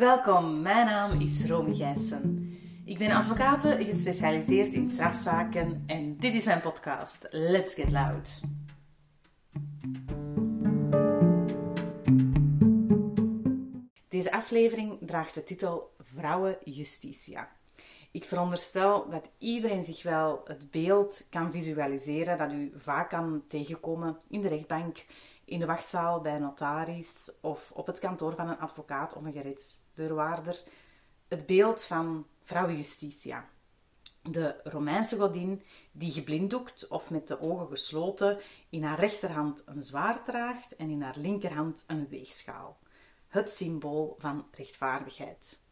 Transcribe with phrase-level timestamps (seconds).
[0.00, 2.52] Welkom, mijn naam is Romy Gijssen.
[2.84, 8.40] Ik ben advocaat gespecialiseerd in strafzaken en dit is mijn podcast Let's Get Loud.
[14.08, 17.48] Deze aflevering draagt de titel Vrouwen Justitia.
[18.10, 24.18] Ik veronderstel dat iedereen zich wel het beeld kan visualiseren dat u vaak kan tegenkomen
[24.28, 25.04] in de rechtbank,
[25.50, 29.32] in de wachtzaal bij een notaris of op het kantoor van een advocaat of een
[29.32, 30.62] gerechtsdeurwaarder.
[31.28, 33.48] Het beeld van vrouwen Justitia.
[34.22, 40.24] De Romeinse godin die geblinddoekt of met de ogen gesloten in haar rechterhand een zwaard
[40.24, 42.78] draagt en in haar linkerhand een weegschaal.
[43.28, 45.62] Het symbool van rechtvaardigheid.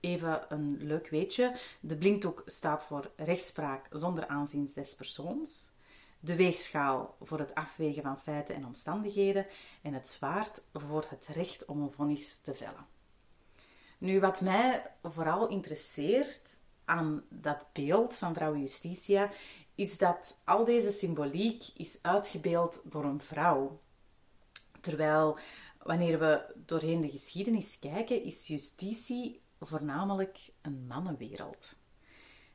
[0.00, 1.56] Even een leuk weetje.
[1.80, 5.71] De blinddoek staat voor rechtspraak zonder aanzien des persoons.
[6.24, 9.46] De weegschaal voor het afwegen van feiten en omstandigheden.
[9.82, 12.86] En het zwaard voor het recht om een vonnis te vellen.
[13.98, 16.44] Nu, wat mij vooral interesseert
[16.84, 19.30] aan dat beeld van vrouw Justitia,
[19.74, 23.80] is dat al deze symboliek is uitgebeeld door een vrouw.
[24.80, 25.38] Terwijl
[25.82, 31.76] wanneer we doorheen de geschiedenis kijken, is justitie voornamelijk een mannenwereld.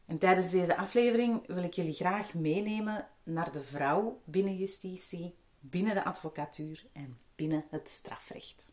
[0.06, 5.94] En tijdens deze aflevering wil ik jullie graag meenemen naar de vrouw binnen justitie, binnen
[5.94, 8.72] de advocatuur en binnen het strafrecht.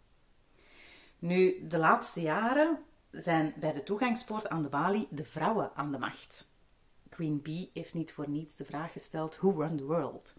[1.18, 2.78] Nu, de laatste jaren
[3.10, 6.52] zijn bij de toegangspoort aan de balie de vrouwen aan de macht.
[7.08, 10.34] Queen Bee heeft niet voor niets de vraag gesteld: Who run the world?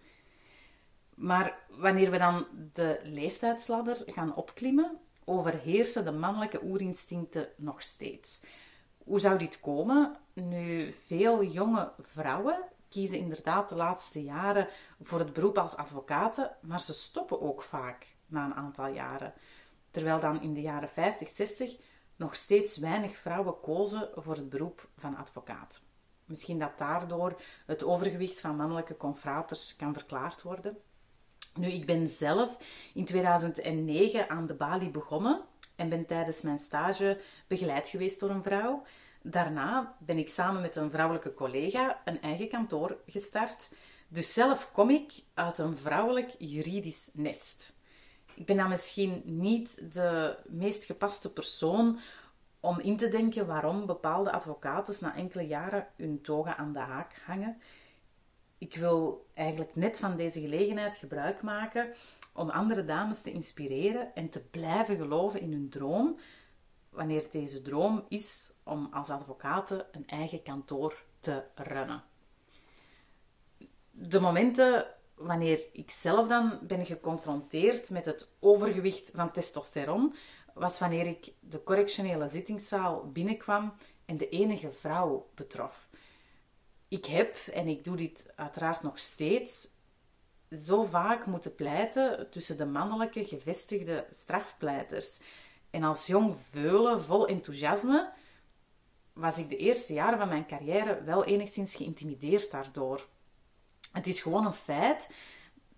[1.15, 8.45] Maar wanneer we dan de leeftijdsladder gaan opklimmen, overheersen de mannelijke oerinstincten nog steeds.
[8.97, 10.17] Hoe zou dit komen?
[10.33, 12.57] Nu, veel jonge vrouwen
[12.95, 14.67] kiezen inderdaad de laatste jaren
[15.01, 19.33] voor het beroep als advocaten, maar ze stoppen ook vaak na een aantal jaren.
[19.91, 21.77] Terwijl dan in de jaren 50, 60
[22.15, 25.81] nog steeds weinig vrouwen kozen voor het beroep van advocaat.
[26.25, 30.77] Misschien dat daardoor het overgewicht van mannelijke confraters kan verklaard worden.
[31.55, 32.57] Nu, ik ben zelf
[32.93, 35.41] in 2009 aan de Bali begonnen
[35.75, 38.83] en ben tijdens mijn stage begeleid geweest door een vrouw.
[39.27, 43.75] Daarna ben ik samen met een vrouwelijke collega een eigen kantoor gestart.
[44.07, 47.73] Dus zelf kom ik uit een vrouwelijk juridisch nest.
[48.33, 51.99] Ik ben dan misschien niet de meest gepaste persoon
[52.59, 57.21] om in te denken waarom bepaalde advocaten na enkele jaren hun toga aan de haak
[57.25, 57.57] hangen
[58.57, 61.93] ik wil eigenlijk net van deze gelegenheid gebruik maken
[62.33, 66.19] om andere dames te inspireren en te blijven geloven in hun droom,
[66.95, 72.03] wanneer deze droom is om als advocaten een eigen kantoor te runnen.
[73.91, 74.85] De momenten
[75.15, 80.15] wanneer ik zelf dan ben geconfronteerd met het overgewicht van testosteron,
[80.53, 83.73] was wanneer ik de correctionele zittingszaal binnenkwam
[84.05, 85.87] en de enige vrouw betrof
[86.87, 89.67] ik heb, en ik doe dit uiteraard nog steeds,
[90.57, 95.21] zo vaak moeten pleiten tussen de mannelijke gevestigde strafpleiters.
[95.75, 98.11] En als jong veulen vol enthousiasme
[99.13, 103.07] was ik de eerste jaren van mijn carrière wel enigszins geïntimideerd daardoor.
[103.91, 105.09] Het is gewoon een feit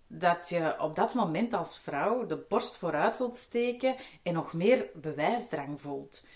[0.06, 4.90] dat je op dat moment als vrouw de borst vooruit wilt steken en nog meer
[4.94, 6.26] bewijsdrang voelt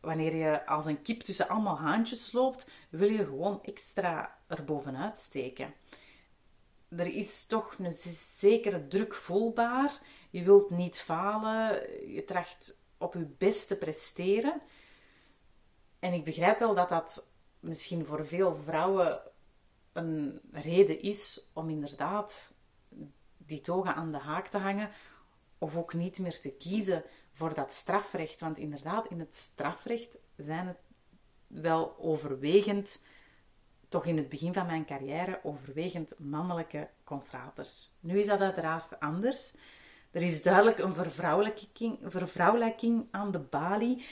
[0.00, 5.74] wanneer je als een kip tussen allemaal haantjes loopt, wil je gewoon extra erbovenuit steken.
[6.88, 7.92] Er is toch een
[8.36, 10.00] zekere druk voelbaar.
[10.30, 11.80] Je wilt niet falen.
[12.12, 14.60] Je tracht op je best te presteren.
[15.98, 19.20] En ik begrijp wel dat dat misschien voor veel vrouwen
[19.92, 22.54] een reden is om inderdaad
[23.36, 24.90] die toga aan de haak te hangen.
[25.58, 28.40] Of ook niet meer te kiezen voor dat strafrecht.
[28.40, 30.78] Want inderdaad, in het strafrecht zijn het
[31.46, 33.02] wel overwegend,
[33.88, 37.94] toch in het begin van mijn carrière, overwegend mannelijke confraters.
[38.00, 39.56] Nu is dat uiteraard anders.
[40.10, 44.04] Er is duidelijk een vervrouwelijking, vervrouwelijking aan de balie.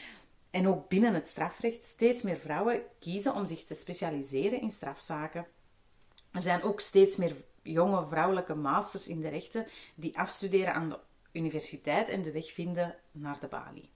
[0.50, 5.46] En ook binnen het strafrecht steeds meer vrouwen kiezen om zich te specialiseren in strafzaken.
[6.32, 10.98] Er zijn ook steeds meer jonge vrouwelijke masters in de rechten die afstuderen aan de
[11.32, 13.90] universiteit en de weg vinden naar de balie.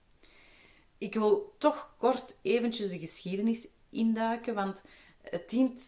[0.97, 4.85] Ik wil toch kort eventjes de geschiedenis induiken, want
[5.21, 5.81] het dient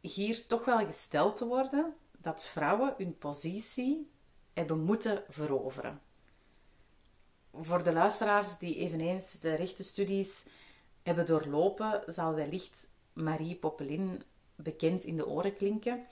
[0.00, 4.10] hier toch wel gesteld te worden dat vrouwen hun positie
[4.58, 6.00] hebben moeten veroveren.
[7.52, 10.48] Voor de luisteraars die eveneens de rechtenstudies
[11.02, 14.22] hebben doorlopen, zal wellicht Marie Popelin
[14.54, 16.06] bekend in de oren klinken.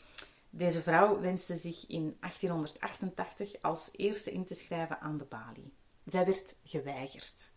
[0.51, 5.73] Deze vrouw wenste zich in 1888 als eerste in te schrijven aan de balie.
[6.05, 7.53] Zij werd geweigerd.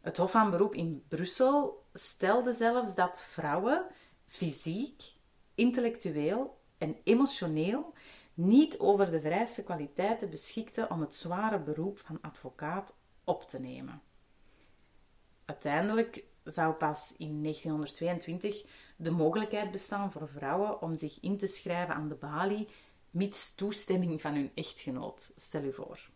[0.00, 3.86] Het Hof van Beroep in Brussel stelde zelfs dat vrouwen
[4.26, 5.02] fysiek,
[5.54, 7.92] intellectueel en emotioneel
[8.34, 12.94] niet over de vereiste kwaliteiten beschikten om het zware beroep van advocaat
[13.24, 14.02] op te nemen.
[15.44, 18.66] Uiteindelijk zou pas in 1922
[18.96, 22.68] de mogelijkheid bestaan voor vrouwen om zich in te schrijven aan de balie,
[23.10, 25.32] mits toestemming van hun echtgenoot.
[25.36, 26.08] Stel u voor.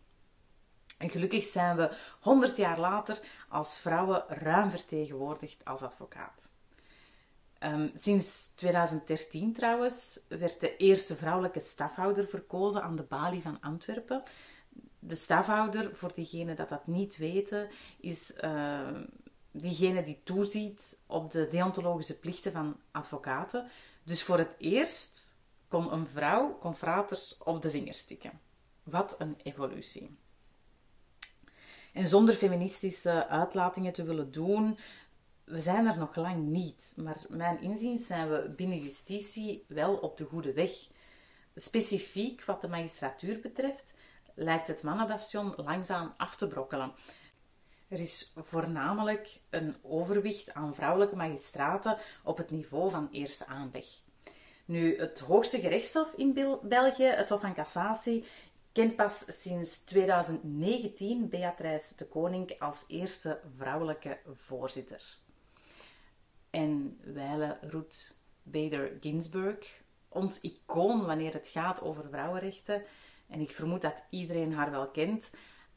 [0.97, 3.19] En gelukkig zijn we 100 jaar later
[3.49, 6.49] als vrouwen ruim vertegenwoordigd als advocaat.
[7.59, 14.23] Ehm, sinds 2013 trouwens werd de eerste vrouwelijke stafhouder verkozen aan de balie van Antwerpen.
[14.99, 17.69] De stafhouder, voor diegenen dat dat niet weten,
[17.99, 18.89] is uh,
[19.51, 23.67] diegene die toeziet op de deontologische plichten van advocaten.
[24.03, 28.39] Dus voor het eerst kon een vrouw confraters op de vingers stikken.
[28.83, 30.17] Wat een evolutie.
[31.93, 34.77] En zonder feministische uitlatingen te willen doen,
[35.49, 36.93] we zijn er nog lang niet.
[36.95, 40.71] Maar mijn inziens zijn we binnen justitie wel op de goede weg.
[41.55, 43.97] Specifiek wat de magistratuur betreft,
[44.33, 46.93] lijkt het mannenbastion langzaam af te brokkelen.
[47.87, 53.85] Er is voornamelijk een overwicht aan vrouwelijke magistraten op het niveau van eerste aanleg.
[54.65, 58.25] Nu, het hoogste gerechtshof in België, het Hof van Cassatie,
[58.71, 65.17] kent pas sinds 2019 Beatrice de Koning als eerste vrouwelijke voorzitter.
[66.49, 72.83] En wijle Ruth Bader Ginsburg, ons icoon wanneer het gaat over vrouwenrechten,
[73.27, 75.29] en ik vermoed dat iedereen haar wel kent,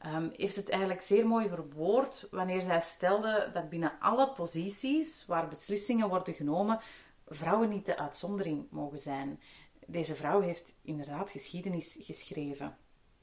[0.05, 5.47] um, heeft het eigenlijk zeer mooi verwoord wanneer zij stelde dat binnen alle posities waar
[5.47, 6.79] beslissingen worden genomen,
[7.27, 9.39] vrouwen niet de uitzondering mogen zijn.
[9.87, 12.77] Deze vrouw heeft inderdaad geschiedenis geschreven.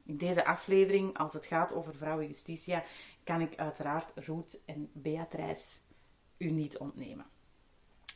[0.04, 2.84] In deze aflevering, als het gaat over vrouwen justitia,
[3.24, 5.78] kan ik uiteraard Ruth en Beatrice
[6.36, 7.26] u niet ontnemen.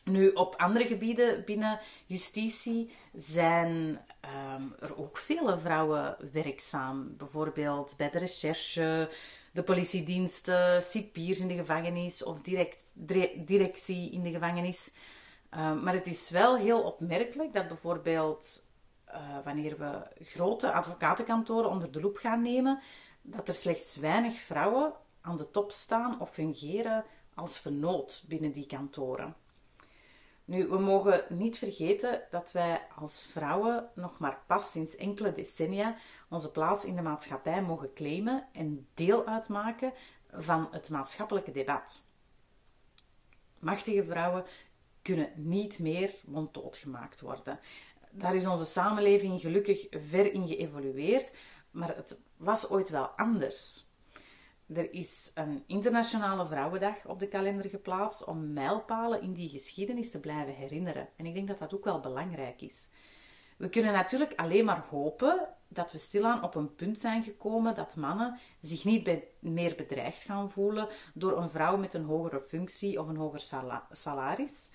[0.04, 7.16] Nu, op andere gebieden binnen justitie zijn ehm, er ook vele vrouwen werkzaam.
[7.16, 9.10] Bijvoorbeeld bij de recherche,
[9.52, 12.78] de politiediensten, cipiers in de gevangenis of direct,
[13.46, 14.94] directie in de gevangenis.
[15.50, 18.72] Ehm, maar het is wel heel opmerkelijk dat bijvoorbeeld
[19.08, 22.80] uh, wanneer we grote advocatenkantoren onder de loep gaan nemen,
[23.22, 27.04] dat er slechts weinig vrouwen aan de top staan of fungeren
[27.34, 29.36] als vernoot binnen die kantoren.
[30.44, 35.96] Nu, we mogen niet vergeten dat wij als vrouwen nog maar pas sinds enkele decennia
[36.28, 39.92] onze plaats in de maatschappij mogen claimen en deel uitmaken
[40.30, 42.08] van het maatschappelijke debat.
[43.58, 44.44] Machtige vrouwen
[45.02, 47.60] kunnen niet meer monddood gemaakt worden.
[48.10, 51.34] Daar is onze samenleving gelukkig ver in geëvolueerd,
[51.70, 53.83] maar het was ooit wel anders.
[54.66, 60.20] Er is een internationale vrouwendag op de kalender geplaatst om mijlpalen in die geschiedenis te
[60.20, 61.08] blijven herinneren.
[61.16, 62.88] En ik denk dat dat ook wel belangrijk is.
[63.56, 67.96] We kunnen natuurlijk alleen maar hopen dat we stilaan op een punt zijn gekomen dat
[67.96, 73.08] mannen zich niet meer bedreigd gaan voelen door een vrouw met een hogere functie of
[73.08, 74.72] een hoger salaris.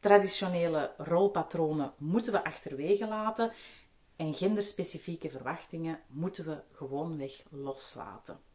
[0.00, 3.52] Traditionele rolpatronen moeten we achterwege laten
[4.16, 8.47] en genderspecifieke verwachtingen moeten we gewoonweg loslaten.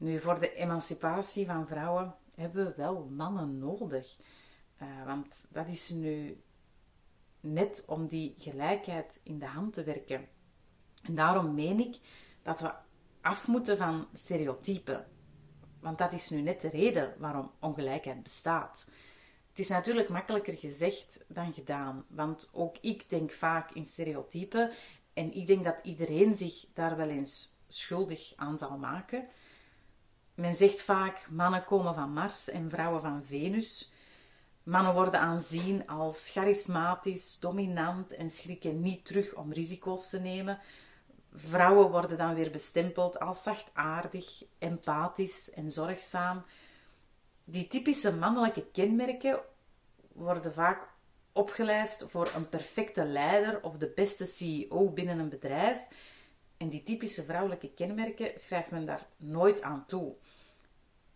[0.00, 4.16] Nu, voor de emancipatie van vrouwen hebben we wel mannen nodig.
[4.82, 6.42] Uh, want dat is nu
[7.40, 10.28] net om die gelijkheid in de hand te werken.
[11.02, 11.98] En daarom meen ik
[12.42, 12.72] dat we
[13.20, 15.06] af moeten van stereotypen.
[15.80, 18.86] Want dat is nu net de reden waarom ongelijkheid bestaat.
[19.48, 24.70] Het is natuurlijk makkelijker gezegd dan gedaan, want ook ik denk vaak in stereotypen
[25.12, 29.28] en ik denk dat iedereen zich daar wel eens schuldig aan zal maken.
[30.40, 33.92] Men zegt vaak mannen komen van Mars en vrouwen van Venus.
[34.62, 40.58] Mannen worden aanzien als charismatisch, dominant en schrikken niet terug om risico's te nemen.
[41.34, 46.42] Vrouwen worden dan weer bestempeld als zachtaardig, empathisch en zorgzaam.
[47.44, 49.40] Die typische mannelijke kenmerken
[50.12, 50.88] worden vaak
[51.32, 55.88] opgeleid voor een perfecte leider of de beste CEO binnen een bedrijf.
[56.56, 60.14] En die typische vrouwelijke kenmerken schrijft men daar nooit aan toe.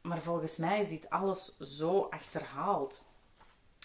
[0.05, 3.05] Maar volgens mij is dit alles zo achterhaald.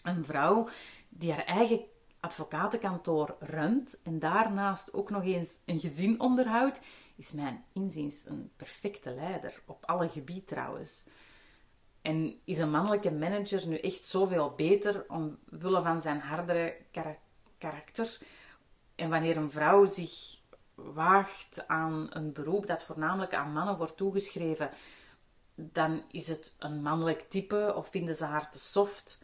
[0.04, 0.70] Een vrouw
[1.10, 1.82] die haar eigen
[2.20, 6.82] advocatenkantoor runt en daarnaast ook nog eens een gezin onderhoudt,
[7.16, 9.62] is mijn inziens een perfecte leider.
[9.66, 11.08] Op alle gebieden trouwens.
[12.02, 16.78] En is een mannelijke manager nu echt zoveel beter omwille van zijn hardere
[17.58, 18.18] karakter?
[18.96, 20.38] En wanneer een vrouw zich
[20.76, 24.70] waagt aan een beroep dat voornamelijk aan mannen wordt toegeschreven,
[25.60, 29.24] dan is het een mannelijk type of vinden ze haar te soft.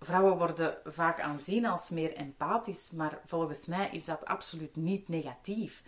[0.00, 5.82] Vrouwen worden vaak aanzien als meer empathisch, maar volgens mij is dat absoluut niet negatief.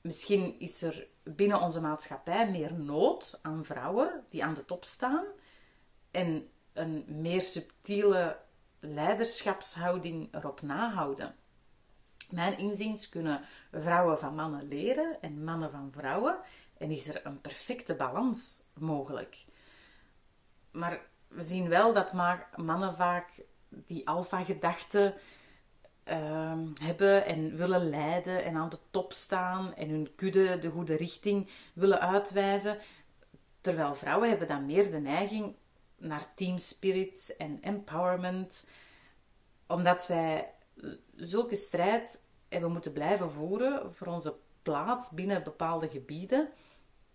[0.00, 5.24] Misschien is er binnen onze maatschappij meer nood aan vrouwen die aan de top staan
[6.10, 8.38] en een meer subtiele
[8.80, 11.34] leiderschapshouding erop nahouden.
[12.30, 13.40] Mijn inziens kunnen
[13.72, 16.38] vrouwen van mannen leren en mannen van vrouwen
[16.78, 19.44] en is er een perfecte balans mogelijk.
[20.70, 22.12] Maar we zien wel dat
[22.56, 25.14] mannen vaak die alfa-gedachte
[26.04, 30.94] ehm, hebben en willen leiden en aan de top staan en hun kudde de goede
[30.94, 32.78] richting willen uitwijzen.
[33.60, 35.56] Terwijl vrouwen hebben dan meer de neiging
[35.96, 38.70] naar team spirit en empowerment,
[39.66, 40.50] omdat wij
[41.14, 46.48] zulke strijd hebben moeten blijven voeren voor onze plaats binnen bepaalde gebieden,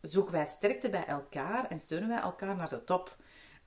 [0.01, 3.15] zoeken wij sterkte bij elkaar en steunen wij elkaar naar de top.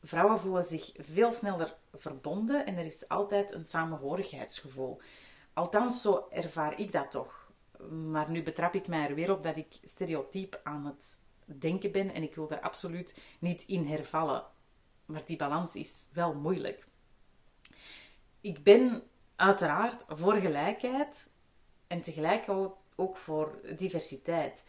[0.02, 5.00] Vrouwen voelen zich veel sneller verbonden en er is altijd een samenhorigheidsgevoel.
[5.52, 7.52] Althans, zo ervaar ik dat toch.
[7.88, 12.14] Maar nu betrap ik mij er weer op dat ik stereotyp aan het denken ben
[12.14, 14.44] en ik wil er absoluut niet in hervallen.
[15.06, 16.84] Maar die balans is wel moeilijk.
[18.40, 19.02] Ik ben
[19.36, 21.30] uiteraard voor gelijkheid
[21.86, 22.48] en tegelijk
[22.94, 24.64] ook voor diversiteit.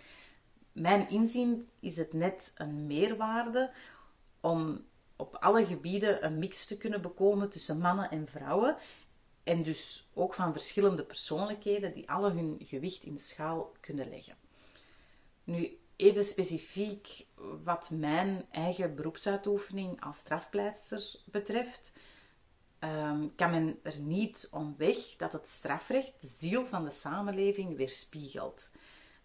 [0.76, 3.72] Mijn inzien is het net een meerwaarde
[4.40, 8.78] om op alle gebieden een mix te kunnen bekomen tussen mannen en vrouwen.
[9.44, 14.36] En dus ook van verschillende persoonlijkheden die alle hun gewicht in de schaal kunnen leggen.
[15.44, 17.26] Nu, even specifiek
[17.64, 21.94] wat mijn eigen beroepsuitoefening als strafpleitster betreft,
[22.80, 27.76] um, kan men er niet om weg dat het strafrecht de ziel van de samenleving
[27.76, 28.72] weerspiegelt.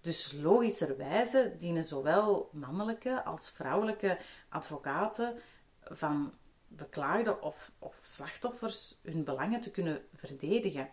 [0.00, 5.38] Dus logischerwijze dienen zowel mannelijke als vrouwelijke advocaten
[5.80, 6.32] van
[6.68, 10.90] beklaagden of, of slachtoffers hun belangen te kunnen verdedigen.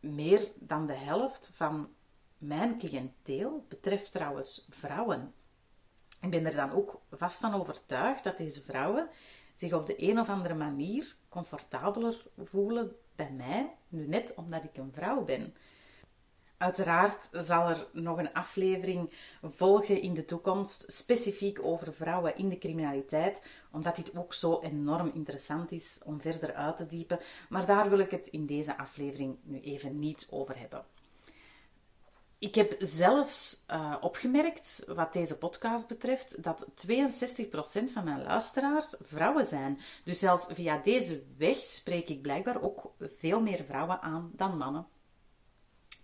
[0.00, 1.94] Meer dan de helft van
[2.38, 5.34] mijn cliënteel betreft trouwens vrouwen.
[6.20, 9.08] Ik ben er dan ook vast van overtuigd dat deze vrouwen
[9.54, 14.76] zich op de een of andere manier comfortabeler voelen bij mij, nu net omdat ik
[14.76, 15.54] een vrouw ben.
[16.62, 19.10] Uiteraard zal er nog een aflevering
[19.42, 25.10] volgen in de toekomst, specifiek over vrouwen in de criminaliteit, omdat dit ook zo enorm
[25.14, 27.20] interessant is om verder uit te diepen.
[27.48, 30.84] Maar daar wil ik het in deze aflevering nu even niet over hebben.
[32.38, 39.46] Ik heb zelfs uh, opgemerkt, wat deze podcast betreft, dat 62% van mijn luisteraars vrouwen
[39.46, 39.78] zijn.
[40.04, 44.86] Dus zelfs via deze weg spreek ik blijkbaar ook veel meer vrouwen aan dan mannen.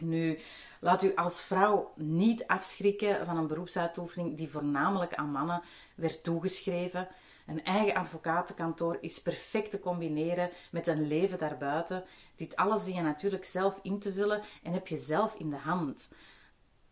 [0.01, 0.39] Nu,
[0.81, 5.63] laat u als vrouw niet afschrikken van een beroepsuitoefening die voornamelijk aan mannen
[5.95, 7.09] werd toegeschreven.
[7.47, 12.05] Een eigen advocatenkantoor is perfect te combineren met een leven daarbuiten.
[12.37, 15.57] Dit alles zie je natuurlijk zelf in te vullen en heb je zelf in de
[15.57, 16.13] hand.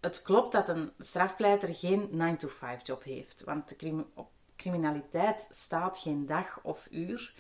[0.01, 4.05] Het klopt dat een strafpleiter geen 9-to-5 job heeft, want de
[4.57, 7.35] criminaliteit staat geen dag of uur.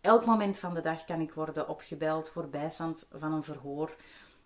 [0.00, 3.96] Elk moment van de dag kan ik worden opgebeld voor bijstand van een verhoor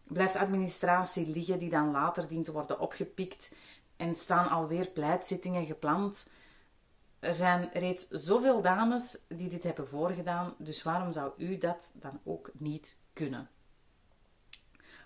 [0.07, 3.55] blijft administratie liggen die dan later dient te worden opgepikt
[3.97, 6.33] en staan alweer pleitzittingen gepland.
[7.19, 12.21] Er zijn reeds zoveel dames die dit hebben voorgedaan, dus waarom zou u dat dan
[12.25, 13.51] ook niet kunnen?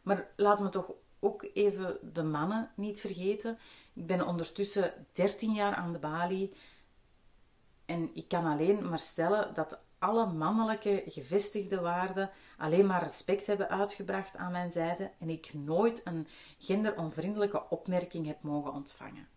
[0.03, 3.59] Maar laten we toch ook even de mannen niet vergeten.
[3.93, 6.55] Ik ben ondertussen 13 jaar aan de balie
[7.85, 13.69] en ik kan alleen maar stellen dat alle mannelijke gevestigde waarden alleen maar respect hebben
[13.69, 16.27] uitgebracht aan mijn zijde en ik nooit een
[16.59, 19.29] genderonvriendelijke opmerking heb mogen ontvangen.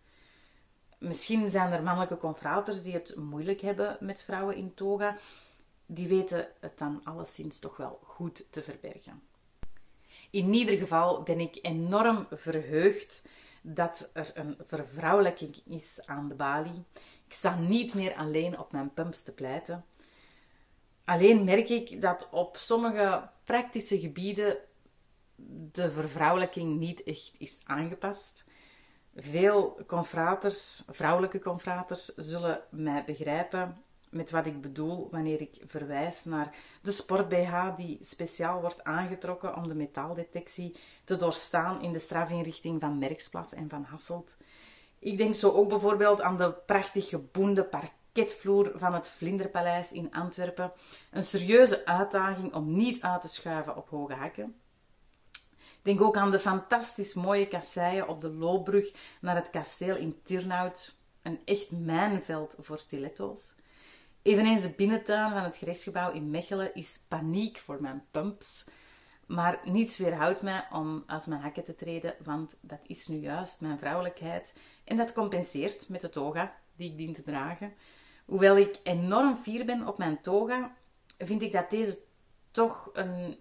[0.98, 5.16] Misschien zijn er mannelijke confraters die het moeilijk hebben met vrouwen in toga.
[5.86, 9.22] Die weten het dan alleszins toch wel goed te verbergen.
[10.30, 13.28] In ieder geval ben ik enorm verheugd
[13.62, 16.84] dat er een vervrouwelijking is aan de balie.
[17.26, 19.84] Ik sta niet meer alleen op mijn pumps te pleiten.
[21.04, 24.56] Alleen merk ik dat op sommige praktische gebieden
[25.72, 28.44] de vervrouwelijking niet echt is aangepast.
[29.16, 36.54] Veel confraters, vrouwelijke confraters, zullen mij begrijpen met wat ik bedoel wanneer ik verwijs naar
[36.82, 42.98] de sport-BH die speciaal wordt aangetrokken om de metaaldetectie te doorstaan in de strafinrichting van
[42.98, 44.36] Merksplas en van Hasselt.
[44.98, 50.12] Ik denk zo ook bijvoorbeeld aan de prachtig geboende park parketvloer van het Vlinderpaleis in
[50.12, 50.72] Antwerpen.
[51.10, 54.60] Een serieuze uitdaging om niet uit te schuiven op hoge hakken.
[55.82, 60.96] Denk ook aan de fantastisch mooie kasseien op de loopbrug naar het kasteel in Turnhout.
[61.22, 63.56] een echt mijnveld voor stiletto's.
[64.22, 68.64] Eveneens de binnentuin van het gerechtsgebouw in Mechelen is paniek voor mijn pumps.
[69.26, 73.60] Maar niets weerhoudt mij om uit mijn hakken te treden, want dat is nu juist
[73.60, 74.54] mijn vrouwelijkheid.
[74.84, 77.74] En dat compenseert met de toga die ik dien te dragen.
[78.24, 80.76] Hoewel ik enorm fier ben op mijn toga,
[81.18, 81.98] vind ik dat deze
[82.50, 83.36] toch een,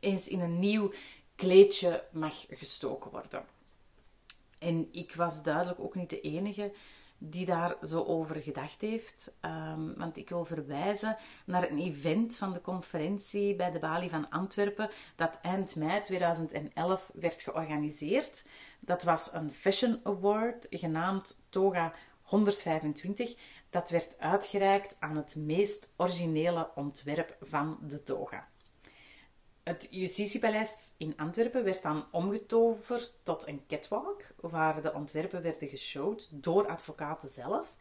[0.00, 0.92] eens in een nieuw
[1.34, 3.44] kleedje mag gestoken worden.
[4.58, 6.72] En ik was duidelijk ook niet de enige
[7.22, 9.36] die daar zo over gedacht heeft.
[9.40, 14.30] Ehm, want ik wil verwijzen naar een event van de conferentie bij de Bali van
[14.30, 18.46] Antwerpen, dat eind mei 2011 werd georganiseerd.
[18.80, 23.36] Dat was een Fashion Award, genaamd Toga 125.
[23.70, 28.48] Dat werd uitgereikt aan het meest originele ontwerp van de toga.
[29.62, 36.28] Het Justitiepaleis in Antwerpen werd dan omgetoverd tot een catwalk, waar de ontwerpen werden geshowd
[36.30, 37.74] door advocaten zelf.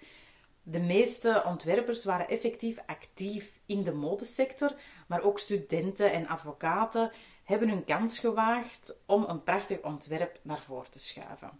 [0.64, 4.74] De meeste ontwerpers waren effectief actief in de modesector,
[5.08, 7.12] maar ook studenten en advocaten
[7.44, 11.60] hebben hun kans gewaagd om een prachtig ontwerp naar voren te schuiven.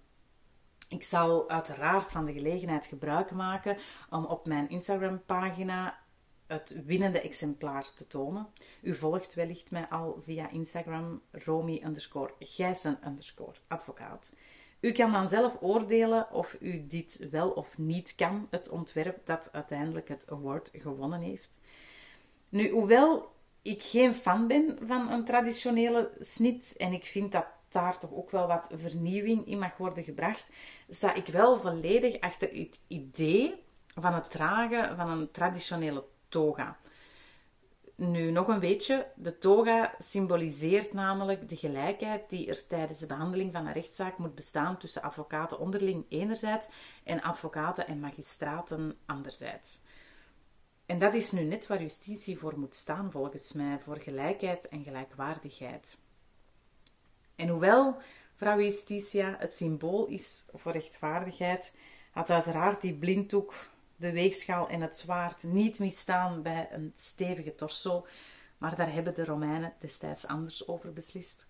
[0.90, 3.78] Ik zal uiteraard van de gelegenheid gebruik maken
[4.10, 6.00] om op mijn Instagram-pagina
[6.48, 8.48] het winnende exemplaar te tonen.
[8.82, 14.32] U volgt wellicht mij al via Instagram Romy underscore Gijssen underscore advocaat.
[14.80, 19.50] U kan dan zelf oordelen of u dit wel of niet kan, het ontwerp dat
[19.52, 21.60] uiteindelijk het award gewonnen heeft.
[22.50, 23.32] Nu, hoewel
[23.62, 28.32] ik geen fan ben van een traditionele snit en ik vind dat daar toch ook
[28.32, 30.50] wel wat vernieuwing in mag worden gebracht,
[30.90, 33.64] sta ik wel volledig achter het idee
[33.96, 36.78] van het dragen van een traditionele toga.
[37.96, 39.08] Nu, nog een beetje.
[39.16, 44.36] De toga symboliseert namelijk de gelijkheid die er tijdens de behandeling van een rechtszaak moet
[44.36, 46.70] bestaan tussen advocaten onderling enerzijds
[47.04, 49.82] en advocaten en magistraten anderzijds.
[50.86, 54.84] En dat is nu net waar justitie voor moet staan, volgens mij, voor gelijkheid en
[54.84, 55.98] gelijkwaardigheid.
[57.40, 57.98] En hoewel
[58.36, 61.76] vrouw Justitia het symbool is voor rechtvaardigheid,
[62.12, 63.54] had uiteraard die blinddoek
[63.96, 68.06] de weegschaal en het zwaard niet misstaan bij een stevige torso,
[68.58, 71.48] maar daar hebben de Romeinen destijds anders over beslist.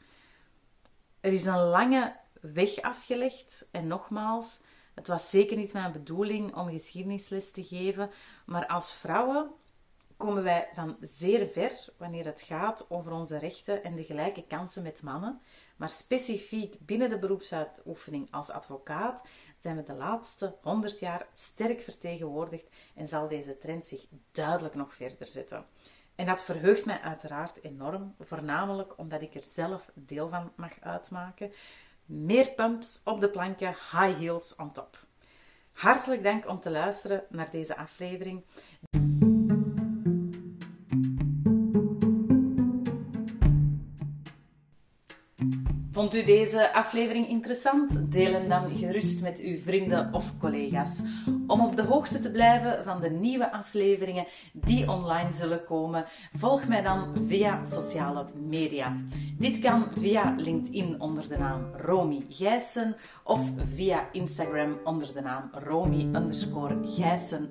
[1.20, 4.60] Er is een lange weg afgelegd en nogmaals,
[4.94, 8.10] het was zeker niet mijn bedoeling om geschiedenisles te geven,
[8.46, 9.52] maar als vrouwen
[10.18, 14.84] komen wij van zeer ver wanneer het gaat over onze rechten en de gelijke kansen
[14.84, 15.42] met mannen,
[15.80, 19.22] maar specifiek binnen de beroepsuitoefening als advocaat
[19.58, 24.94] zijn we de laatste 100 jaar sterk vertegenwoordigd en zal deze trend zich duidelijk nog
[24.94, 25.66] verder zetten.
[26.16, 31.52] En dat verheugt mij uiteraard enorm, voornamelijk omdat ik er zelf deel van mag uitmaken.
[32.06, 35.06] Meer pumps op de planken, high heels on top.
[35.72, 38.44] Hartelijk dank om te luisteren naar deze aflevering.
[46.10, 48.12] Vond u deze aflevering interessant?
[48.12, 51.02] Deel hem dan gerust met uw vrienden of collega's.
[51.48, 56.68] Om op de hoogte te blijven van de nieuwe afleveringen die online zullen komen, volg
[56.68, 58.96] mij dan via sociale media.
[59.38, 63.42] Dit kan via LinkedIn onder de naam Romy Gijssen of
[63.76, 66.12] via Instagram onder de naam Romy
[66.84, 67.50] Gijssen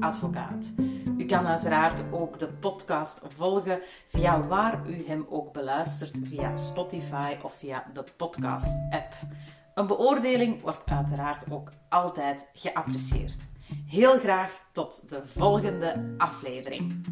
[0.00, 0.72] advocaat.
[1.18, 7.36] U kan uiteraard ook de podcast volgen via waar u hem ook beluistert, via Spotify
[7.42, 9.12] of via de podcast-app.
[9.74, 13.48] Een beoordeling wordt uiteraard ook altijd geapprecieerd.
[13.86, 17.04] Heel graag tot de volgende aflevering.